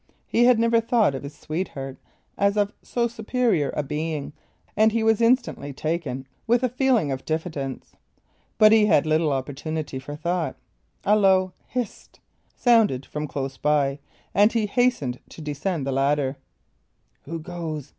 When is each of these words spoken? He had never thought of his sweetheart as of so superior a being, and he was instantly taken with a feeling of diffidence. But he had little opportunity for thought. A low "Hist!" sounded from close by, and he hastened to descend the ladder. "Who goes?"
He 0.25 0.45
had 0.45 0.57
never 0.57 0.81
thought 0.81 1.13
of 1.13 1.21
his 1.21 1.37
sweetheart 1.37 1.99
as 2.35 2.57
of 2.57 2.73
so 2.81 3.07
superior 3.07 3.69
a 3.75 3.83
being, 3.83 4.33
and 4.75 4.91
he 4.91 5.03
was 5.03 5.21
instantly 5.21 5.73
taken 5.73 6.25
with 6.47 6.63
a 6.63 6.69
feeling 6.69 7.11
of 7.11 7.23
diffidence. 7.23 7.95
But 8.57 8.71
he 8.71 8.87
had 8.87 9.05
little 9.05 9.31
opportunity 9.31 9.99
for 9.99 10.15
thought. 10.15 10.55
A 11.05 11.15
low 11.15 11.53
"Hist!" 11.67 12.19
sounded 12.55 13.05
from 13.05 13.27
close 13.27 13.57
by, 13.57 13.99
and 14.33 14.51
he 14.51 14.65
hastened 14.65 15.19
to 15.29 15.39
descend 15.39 15.85
the 15.85 15.91
ladder. 15.91 16.37
"Who 17.25 17.37
goes?" 17.37 17.89